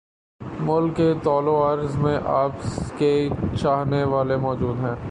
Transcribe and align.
ملک 0.61 0.95
کے 0.97 1.13
طول 1.23 1.47
وعرض 1.47 1.95
میں 1.95 2.17
آپ 2.25 2.65
کے 2.97 3.13
چاہنے 3.61 4.03
والے 4.03 4.35
موجود 4.37 4.79
ہیں 4.79 4.95